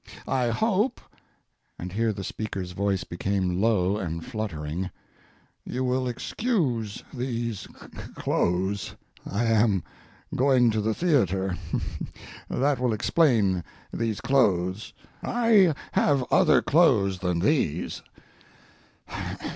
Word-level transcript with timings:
I 0.27 0.47
hope 0.49 0.99
[and 1.77 1.93
here 1.93 2.11
the 2.11 2.23
speaker's 2.23 2.71
voice 2.71 3.03
became 3.03 3.61
low 3.61 3.97
and 3.97 4.25
fluttering] 4.25 4.89
you 5.63 5.83
will 5.83 6.07
excuse 6.07 7.03
these 7.13 7.67
clothes. 8.15 8.95
I 9.29 9.43
am 9.45 9.83
going 10.35 10.71
to 10.71 10.81
the 10.81 10.95
theatre; 10.95 11.55
that 12.49 12.79
will 12.79 12.93
explain 12.93 13.63
these 13.93 14.21
clothes. 14.21 14.91
I 15.21 15.75
have 15.91 16.25
other 16.31 16.63
clothes 16.63 17.19
than 17.19 17.37
these. 17.37 18.01